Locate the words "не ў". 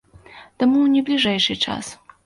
0.93-1.05